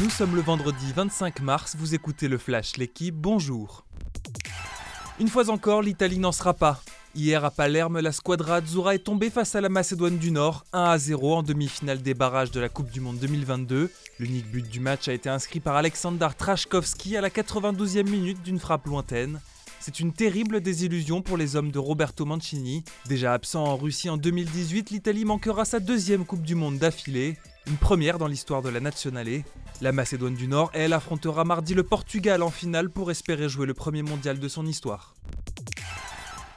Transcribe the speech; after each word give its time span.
Nous 0.00 0.10
sommes 0.10 0.36
le 0.36 0.42
vendredi 0.42 0.92
25 0.94 1.40
mars, 1.40 1.74
vous 1.76 1.92
écoutez 1.92 2.28
le 2.28 2.38
Flash, 2.38 2.76
l'équipe, 2.76 3.16
bonjour. 3.16 3.84
Une 5.18 5.26
fois 5.26 5.50
encore, 5.50 5.82
l'Italie 5.82 6.20
n'en 6.20 6.30
sera 6.30 6.54
pas. 6.54 6.80
Hier 7.16 7.44
à 7.44 7.50
Palerme, 7.50 7.98
la 7.98 8.12
squadra 8.12 8.56
Azzurra 8.56 8.94
est 8.94 9.00
tombée 9.00 9.28
face 9.28 9.56
à 9.56 9.60
la 9.60 9.68
Macédoine 9.68 10.16
du 10.16 10.30
Nord, 10.30 10.64
1 10.72 10.84
à 10.84 10.98
0 10.98 11.38
en 11.38 11.42
demi-finale 11.42 12.00
des 12.00 12.14
barrages 12.14 12.52
de 12.52 12.60
la 12.60 12.68
Coupe 12.68 12.92
du 12.92 13.00
Monde 13.00 13.18
2022. 13.18 13.90
L'unique 14.20 14.48
but 14.52 14.68
du 14.68 14.78
match 14.78 15.08
a 15.08 15.12
été 15.12 15.28
inscrit 15.28 15.58
par 15.58 15.74
Alexander 15.74 16.28
Trashkovski 16.38 17.16
à 17.16 17.20
la 17.20 17.30
92e 17.30 18.08
minute 18.08 18.40
d'une 18.44 18.60
frappe 18.60 18.86
lointaine. 18.86 19.40
C'est 19.80 19.98
une 19.98 20.12
terrible 20.12 20.60
désillusion 20.60 21.22
pour 21.22 21.36
les 21.36 21.56
hommes 21.56 21.72
de 21.72 21.78
Roberto 21.80 22.24
Mancini. 22.24 22.84
Déjà 23.08 23.32
absent 23.32 23.64
en 23.64 23.76
Russie 23.76 24.10
en 24.10 24.16
2018, 24.16 24.90
l'Italie 24.90 25.24
manquera 25.24 25.64
sa 25.64 25.80
deuxième 25.80 26.24
Coupe 26.24 26.42
du 26.42 26.54
Monde 26.54 26.78
d'affilée, 26.78 27.36
une 27.66 27.76
première 27.76 28.18
dans 28.18 28.28
l'histoire 28.28 28.62
de 28.62 28.68
la 28.68 28.80
Nationale. 28.80 29.42
La 29.80 29.92
Macédoine 29.92 30.34
du 30.34 30.48
Nord, 30.48 30.72
elle, 30.74 30.92
affrontera 30.92 31.44
mardi 31.44 31.72
le 31.72 31.84
Portugal 31.84 32.42
en 32.42 32.50
finale 32.50 32.90
pour 32.90 33.12
espérer 33.12 33.48
jouer 33.48 33.64
le 33.64 33.74
premier 33.74 34.02
mondial 34.02 34.40
de 34.40 34.48
son 34.48 34.66
histoire. 34.66 35.14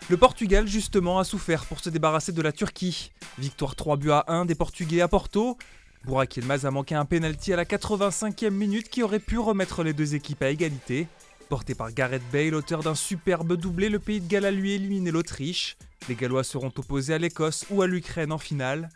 Le 0.10 0.18
Portugal, 0.18 0.68
justement, 0.68 1.20
a 1.20 1.24
souffert 1.24 1.66
pour 1.66 1.82
se 1.82 1.92
débarrasser 1.92 2.32
de 2.32 2.42
la 2.42 2.52
Turquie. 2.52 3.12
Victoire 3.38 3.76
3 3.76 3.98
buts 3.98 4.10
à 4.10 4.26
1 4.28 4.46
des 4.46 4.56
Portugais 4.56 5.02
à 5.02 5.08
Porto. 5.08 5.56
Burak 6.04 6.36
Yilmaz 6.36 6.66
a 6.66 6.72
manqué 6.72 6.96
un 6.96 7.06
penalty 7.06 7.54
à 7.54 7.58
la 7.58 7.66
85e 7.66 8.50
minute 8.50 8.90
qui 8.90 9.04
aurait 9.04 9.20
pu 9.20 9.38
remettre 9.38 9.84
les 9.84 9.94
deux 9.94 10.16
équipes 10.16 10.42
à 10.42 10.50
égalité. 10.50 11.08
Porté 11.48 11.76
par 11.76 11.94
Gareth 11.94 12.24
Bale, 12.34 12.56
auteur 12.56 12.82
d'un 12.82 12.96
superbe 12.96 13.56
doublé, 13.56 13.90
le 13.90 14.00
pays 14.00 14.20
de 14.20 14.28
Galles 14.28 14.46
a 14.46 14.52
lui 14.52 14.72
éliminé 14.72 15.12
l'Autriche. 15.12 15.78
Les 16.10 16.16
Gallois 16.16 16.44
seront 16.44 16.72
opposés 16.76 17.14
à 17.14 17.20
l'Écosse 17.20 17.66
ou 17.70 17.84
à 17.84 17.88
l'Ukraine 17.88 18.32
en 18.32 18.40
finale. 18.40 18.90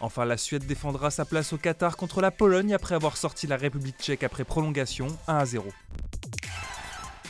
Enfin, 0.00 0.24
la 0.24 0.38
Suède 0.38 0.66
défendra 0.66 1.10
sa 1.10 1.26
place 1.26 1.52
au 1.52 1.58
Qatar 1.58 1.96
contre 1.96 2.22
la 2.22 2.30
Pologne 2.30 2.72
après 2.72 2.94
avoir 2.94 3.18
sorti 3.18 3.46
la 3.46 3.56
République 3.56 3.98
tchèque 3.98 4.22
après 4.22 4.44
prolongation 4.44 5.08
1 5.28 5.36
à 5.36 5.44
0. 5.44 5.68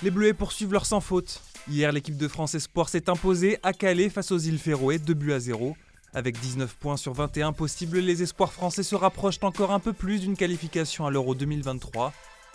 Les 0.02 0.10
Bleus 0.10 0.34
poursuivent 0.34 0.72
leur 0.72 0.86
sans 0.86 1.00
faute. 1.00 1.42
Hier, 1.68 1.90
l'équipe 1.90 2.16
de 2.16 2.28
France 2.28 2.54
Espoir 2.54 2.88
s'est 2.88 3.10
imposée 3.10 3.58
à 3.62 3.72
Calais 3.72 4.08
face 4.08 4.30
aux 4.30 4.38
îles 4.38 4.58
Féroé 4.58 4.98
2 4.98 5.14
buts 5.14 5.32
à 5.32 5.40
0. 5.40 5.76
Avec 6.14 6.38
19 6.40 6.74
points 6.74 6.96
sur 6.96 7.12
21 7.12 7.52
possibles, 7.52 7.98
les 7.98 8.22
espoirs 8.22 8.52
français 8.52 8.82
se 8.82 8.94
rapprochent 8.94 9.42
encore 9.42 9.72
un 9.72 9.78
peu 9.78 9.92
plus 9.92 10.20
d'une 10.20 10.36
qualification 10.36 11.06
à 11.06 11.10
l'Euro 11.10 11.34
2023. 11.34 12.12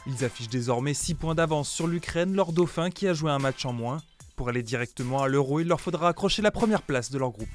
Ils 0.07 0.25
affichent 0.25 0.49
désormais 0.49 0.93
6 0.93 1.15
points 1.15 1.35
d'avance 1.35 1.69
sur 1.69 1.87
l'Ukraine, 1.87 2.35
leur 2.35 2.51
dauphin 2.51 2.89
qui 2.89 3.07
a 3.07 3.13
joué 3.13 3.31
un 3.31 3.39
match 3.39 3.65
en 3.65 3.73
moins. 3.73 4.01
Pour 4.35 4.49
aller 4.49 4.63
directement 4.63 5.23
à 5.23 5.27
l'Euro, 5.27 5.59
il 5.59 5.67
leur 5.67 5.79
faudra 5.79 6.09
accrocher 6.09 6.41
la 6.41 6.51
première 6.51 6.81
place 6.81 7.11
de 7.11 7.17
leur 7.17 7.31
groupe. 7.31 7.47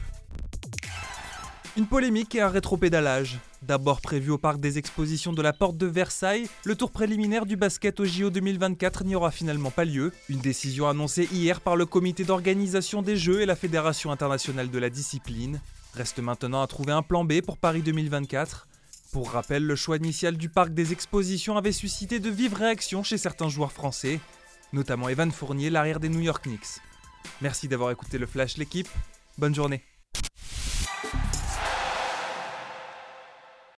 Une 1.80 1.86
polémique 1.86 2.34
et 2.34 2.42
un 2.42 2.50
rétropédalage. 2.50 3.38
D'abord 3.62 4.02
prévu 4.02 4.30
au 4.30 4.36
parc 4.36 4.60
des 4.60 4.76
expositions 4.76 5.32
de 5.32 5.40
la 5.40 5.54
Porte 5.54 5.78
de 5.78 5.86
Versailles, 5.86 6.46
le 6.64 6.74
tour 6.74 6.90
préliminaire 6.90 7.46
du 7.46 7.56
basket 7.56 8.00
au 8.00 8.04
JO 8.04 8.28
2024 8.28 9.04
n'y 9.04 9.14
aura 9.14 9.30
finalement 9.30 9.70
pas 9.70 9.86
lieu. 9.86 10.12
Une 10.28 10.40
décision 10.40 10.90
annoncée 10.90 11.26
hier 11.32 11.62
par 11.62 11.76
le 11.76 11.86
comité 11.86 12.22
d'organisation 12.24 13.00
des 13.00 13.16
Jeux 13.16 13.40
et 13.40 13.46
la 13.46 13.56
Fédération 13.56 14.12
internationale 14.12 14.70
de 14.70 14.78
la 14.78 14.90
discipline. 14.90 15.58
Reste 15.94 16.18
maintenant 16.18 16.60
à 16.60 16.66
trouver 16.66 16.92
un 16.92 17.00
plan 17.00 17.24
B 17.24 17.40
pour 17.40 17.56
Paris 17.56 17.80
2024. 17.80 18.68
Pour 19.10 19.30
rappel, 19.30 19.64
le 19.64 19.74
choix 19.74 19.96
initial 19.96 20.36
du 20.36 20.50
parc 20.50 20.74
des 20.74 20.92
expositions 20.92 21.56
avait 21.56 21.72
suscité 21.72 22.20
de 22.20 22.28
vives 22.28 22.52
réactions 22.52 23.02
chez 23.02 23.16
certains 23.16 23.48
joueurs 23.48 23.72
français, 23.72 24.20
notamment 24.74 25.08
Evan 25.08 25.32
Fournier, 25.32 25.70
l'arrière 25.70 25.98
des 25.98 26.10
New 26.10 26.20
York 26.20 26.44
Knicks. 26.44 26.82
Merci 27.40 27.68
d'avoir 27.68 27.90
écouté 27.90 28.18
le 28.18 28.26
Flash 28.26 28.58
l'équipe, 28.58 28.88
bonne 29.38 29.54
journée. 29.54 29.82